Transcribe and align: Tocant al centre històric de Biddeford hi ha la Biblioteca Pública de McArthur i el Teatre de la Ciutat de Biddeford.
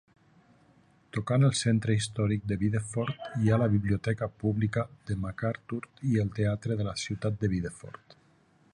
Tocant 1.17 1.43
al 1.49 1.53
centre 1.59 1.97
històric 1.97 2.47
de 2.51 2.57
Biddeford 2.63 3.29
hi 3.43 3.51
ha 3.53 3.61
la 3.65 3.69
Biblioteca 3.75 4.31
Pública 4.45 4.87
de 5.11 5.19
McArthur 5.21 5.83
i 6.13 6.17
el 6.25 6.37
Teatre 6.41 6.79
de 6.81 6.89
la 6.93 6.97
Ciutat 7.07 7.39
de 7.45 7.55
Biddeford. 7.55 8.21